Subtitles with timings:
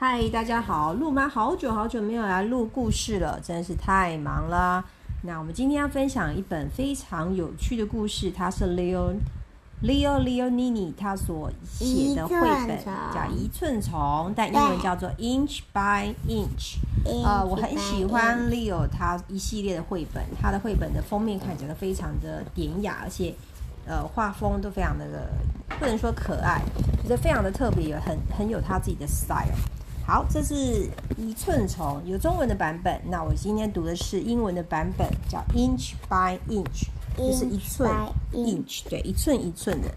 [0.00, 0.92] 嗨，大家好！
[0.92, 4.84] 陆妈好久好久没有来录故事了，真是太忙了。
[5.24, 9.16] 那我们今天要分享一本非常有趣的故事，它是 Leo
[9.82, 12.38] Leo Leonini 他所写的绘
[12.68, 13.98] 本，叫《一寸虫》，
[14.36, 16.76] 但英文叫做 Inch by Inch。
[17.04, 23.34] 呃，我很喜欢 Leo 他一系列的绘本，他的绘本的封面看起来非常的典雅，而且
[23.84, 25.28] 呃画风都非常的
[25.80, 26.62] 不能说可爱，
[27.02, 29.58] 觉得非常的特别，有很很有他自己的 style。
[30.08, 32.98] 好，这是一寸虫，有中文的版本。
[33.10, 37.90] 那我今天读的是英文的版本，叫 Inch by Inch，就是一寸
[38.32, 39.88] Inch，对，一寸一寸的。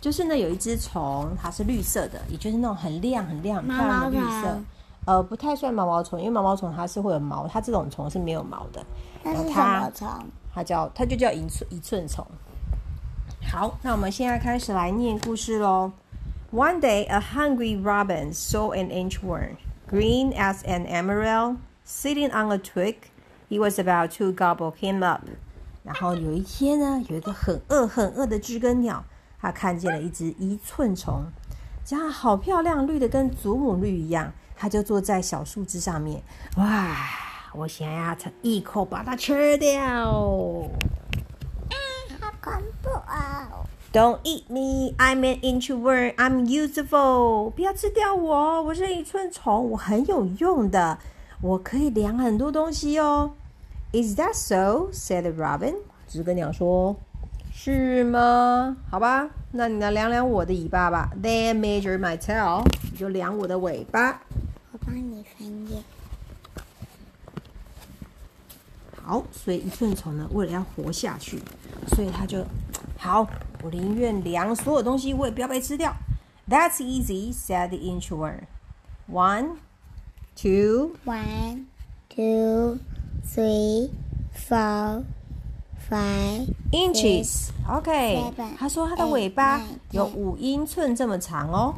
[0.00, 4.60] 就是呢，有一只虫，它是绿色的，也就是那种很亮很亮很漂亮的绿色。
[5.04, 8.84] 呃，不太算毛毛虫，因为毛毛虫它是会有毛，它这种虫是没有毛的。
[9.22, 10.08] 那是什么虫？
[10.52, 12.26] 它叫它就叫一寸一寸虫。
[13.48, 15.92] 好，那我们现在开始来念故事喽。
[16.52, 22.96] One day, a hungry robin saw an inchworm, green as an emerald, sitting on a twig.
[23.48, 25.22] He was about to gobble him up.
[25.84, 29.04] 然后有一天呢，有一个很饿很饿的知更鸟，
[29.40, 31.26] 它看见了一只一寸虫，
[31.88, 34.32] 它好漂亮，绿的跟祖母绿一样。
[34.56, 36.20] 它就坐在小树枝上面，
[36.56, 36.96] 哇！
[37.52, 39.72] 我想要一口把它吃掉。
[39.78, 40.66] 啊，
[42.20, 43.48] 好恐怖啊
[43.92, 47.50] ！Don't eat me, I'm an introvert, I'm useful.
[47.50, 50.98] 不要吃掉我，我是一寸虫，我很有用的，
[51.42, 53.32] 我可以量很多东西哦。
[53.92, 54.90] Is that so?
[54.92, 55.74] said the robin.
[56.06, 56.94] 知更鸟说
[57.52, 58.76] ：“是吗？
[58.88, 61.10] 好吧，那你来量量我的尾巴吧。
[61.20, 62.64] Then measure my tail.
[62.92, 64.22] 你就量我的尾巴。
[64.70, 65.82] 我帮你翻页。
[69.02, 71.40] 好，所以一寸虫呢，为了要活下去，
[71.88, 72.44] 所以它就。
[72.96, 73.26] 好，
[73.62, 75.94] 我宁愿量所有东西，我也不要被吃掉。
[76.48, 78.40] That's easy," said the inchworm.
[79.10, 79.56] One,
[80.34, 81.66] two, one,
[82.08, 82.78] two,
[83.24, 83.90] three,
[84.34, 85.04] four,
[85.88, 87.50] five inches.
[87.68, 89.60] OK，他说他的尾巴
[89.90, 91.74] 有五英寸这么长哦。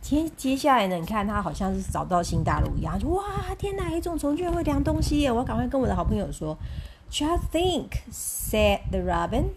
[0.00, 3.24] 接接下来呢，你看他好像是找到新大陆一样，哇，
[3.58, 5.32] 天哪，一种虫居然会量东西耶！
[5.32, 6.56] 我要赶快跟我的好朋友说。
[7.10, 9.50] Just think," said the robin.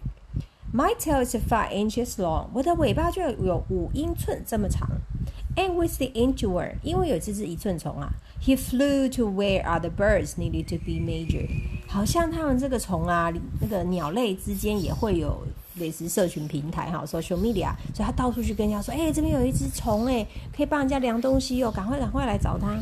[0.74, 4.88] My tail is five inches long，我的尾巴就有五英寸这么长。
[5.56, 8.12] And with the inchworm，因为有这只一寸虫啊
[8.44, 11.50] ，he flew to where other birds needed to be measured。
[11.88, 22.78] 好像他们这个虫啊，那个鸟类之间也会有类似社群平台哈，social media，所以他到处去跟人家说，哎，这边有一只虫哎，可以帮人家量东西哦，赶快赶快来找他。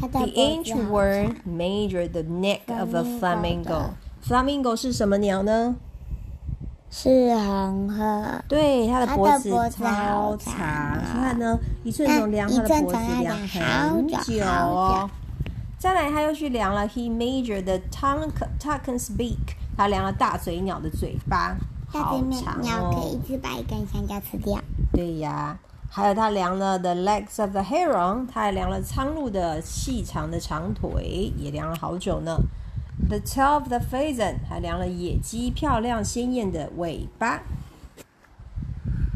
[0.00, 3.90] The inchworm measured the neck of a flamingo。
[4.26, 5.76] Flamingo 是什么鸟呢？
[6.90, 8.42] 是红鹤。
[8.48, 10.96] 对，它的脖子超长。
[10.96, 15.10] 你看呢，一寸虫量它的脖子量很久哦。
[15.78, 16.88] 再来，他又去量了。
[16.88, 19.56] He measured the tongue, toucan's beak。
[19.76, 21.56] 他量了大嘴鸟的嘴巴，
[21.86, 22.94] 好长哦。
[22.94, 24.58] 可以一次把一根香蕉吃掉。
[24.92, 25.58] 对呀，
[25.90, 28.26] 还有他量了 the legs of the heron。
[28.32, 32.38] 他还量了苍鹭的细长的长腿，也量了好久呢。
[33.08, 37.42] The tail of the pheasant 还量了野鸡漂亮鲜艳的尾巴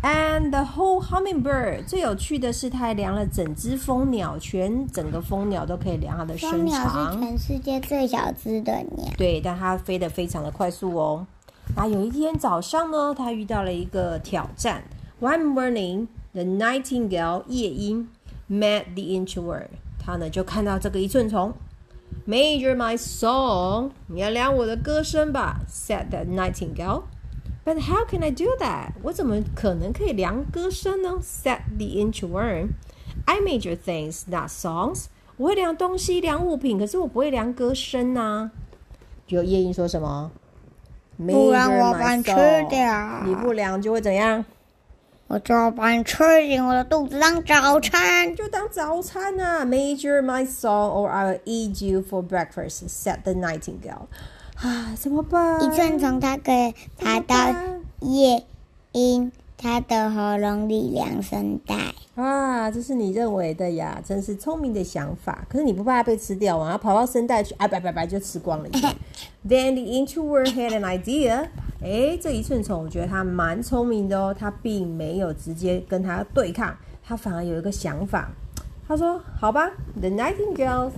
[0.02, 7.10] ，and the whole hummingbird 最有趣的是，它还量了整只蜂鸟，全整个蜂鸟都可以量它的身长。
[7.10, 9.10] 蜂鸟是全世界最小只的鸟。
[9.16, 11.26] 对，但它飞得非常的快速哦。
[11.74, 14.82] 那有一天早上呢，它遇到了一个挑战。
[15.20, 18.08] One morning, the nightingale 夜莺
[18.50, 19.68] met the inchworm，
[19.98, 21.54] 它呢就看到这个一寸虫。
[22.26, 27.04] Measure my song，你要量我的歌声吧，said the nightingale.
[27.64, 28.92] But how can I do that？
[29.02, 32.70] 我怎么可能可以量歌声呢？said the inchworm.
[33.26, 35.06] I measure things, not songs.
[35.36, 38.50] 我会量东西，量物品，可是我不会量歌声呐。
[39.26, 40.30] 就夜莺说什么？
[41.16, 42.32] 不然我把你吃
[42.70, 43.22] 掉。
[43.24, 44.44] 你不量就会怎样？
[45.28, 54.06] 我就要把你吃进我的肚子当早餐，就当早餐啊！Measure my song, or I'll eat you for breakfast," said the nightingale.
[54.56, 55.62] 啊，怎么办？
[55.62, 57.54] 一寸虫它可以爬到
[58.00, 58.42] 夜
[58.92, 59.30] 莺
[59.60, 61.92] 它的喉咙里量声带。
[62.14, 65.44] 啊，这是你认为的呀，真是聪明的想法。
[65.48, 66.78] 可是你不怕它被吃掉吗？
[66.78, 68.68] 跑到声带去，啊，拜拜拜就吃光了。
[69.46, 71.48] Then the inchworm had an idea.
[71.82, 74.34] 哎，这一寸虫，我觉得它蛮聪明的哦。
[74.36, 78.30] 它并没有直接跟它对抗，它反而有一个想法。
[78.86, 79.70] 他说：“好吧
[80.00, 80.90] ，The Nightingale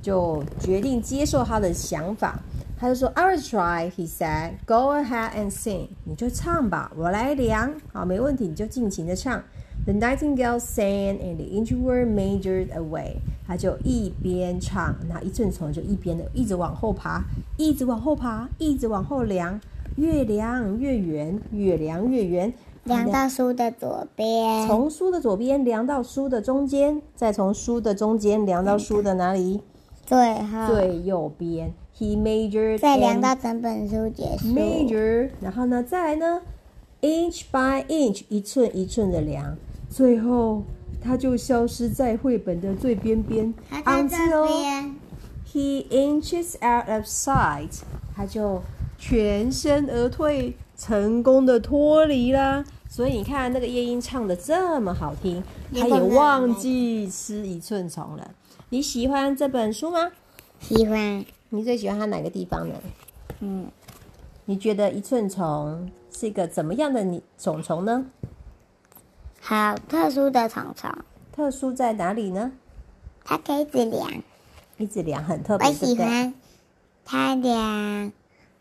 [0.00, 2.38] 就决定接受他的想法。
[2.82, 4.54] 他就说：‘I'll try,’ he said.
[4.66, 7.72] ‘Go ahead and sing.’ 你就唱吧，我来量。
[7.92, 9.40] 好，没问题，你就尽情的唱。
[9.86, 13.18] The nightingale sang, and the intruder measured away。
[13.46, 17.22] 他就一边唱，那一阵虫就一边的一直往后爬，
[17.56, 19.60] 一直往后爬，一直往后量，
[19.94, 22.52] 越量越远，越量越远，
[22.82, 29.60] 量到书的左边，从书的左边量到书的中间，再从书的中间量到书的哪里？
[30.04, 31.72] 最后最右边。
[31.98, 34.48] He measured，再量到整本书结束。
[34.48, 36.40] Measure，然后呢，再来呢
[37.00, 39.56] ？Inch by inch，一寸一寸的量。
[39.88, 40.62] 最后，
[41.02, 43.52] 他就消失在绘本的最边边。
[43.70, 44.96] 他在这边。
[45.52, 47.82] He inches out of sight，
[48.16, 48.62] 他就
[48.96, 52.64] 全身而退，成功的脱离啦。
[52.92, 55.42] 所以你看，那个夜莺唱的这么好听，
[55.72, 58.30] 他也忘记吃一寸虫了。
[58.68, 60.12] 你喜欢这本书吗？
[60.60, 61.24] 喜欢。
[61.48, 62.74] 你最喜欢它哪个地方呢？
[63.40, 63.66] 嗯，
[64.44, 68.04] 你觉得一寸虫是一个怎么样的你虫虫呢？
[69.40, 70.90] 好特殊的虫虫，
[71.34, 72.52] 特殊在哪里呢？
[73.24, 74.22] 它可以一直量，
[74.76, 75.66] 一直量很特别。
[75.66, 76.34] 我喜欢
[77.06, 78.12] 它量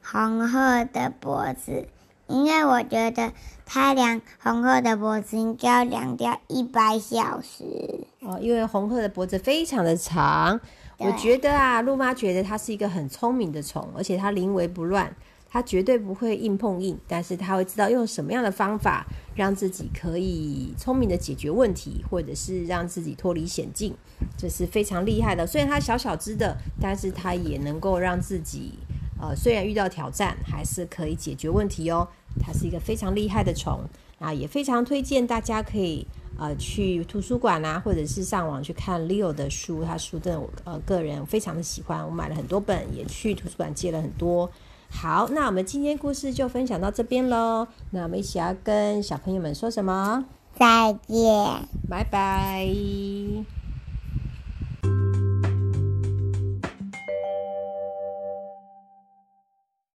[0.01, 1.85] 红褐的脖子，
[2.31, 3.31] 因为我觉得
[3.65, 8.05] 它量红鹤的脖子应该要量掉一百小时。
[8.21, 10.59] 哦，因为红鹤的脖子非常的长。
[10.97, 15.15] 我觉得啊，鹿妈觉得它是一个很聪明的虫，而且它临危不乱。
[15.53, 19.05] 它绝对不会硬碰硬，但是它会知道用什么样的方法
[19.35, 23.93] 让自己可以聪明的解决问题，或者是让自己脱离险境，
[24.37, 25.45] 这是非常厉害的。
[25.45, 28.79] 虽然它小小只的，但是它也能够让自己，
[29.19, 32.07] 呃，虽然遇到挑战，还是可以解决问题哦。
[32.39, 33.81] 它是一个非常厉害的虫
[34.19, 36.05] 啊，也非常推荐大家可以
[36.37, 44.49] 呃去图书馆啊，或者是上网去看 Leo 的书，他书真的呃个人非常的喜欢，我买了很多本，也去图书馆借了很多。
[44.89, 47.67] 好，那我们今天故事就分享到这边喽。
[47.91, 50.25] 那我们一起要跟小朋友们说什么？
[50.53, 53.60] 再见，拜拜。